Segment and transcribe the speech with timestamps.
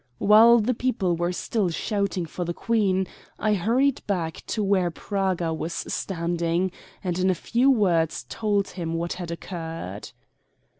[0.17, 3.05] While the people were still shouting for the Queen,
[3.37, 6.71] I hurried back to where Praga was standing,
[7.03, 10.11] and in a few words told him what had occurred.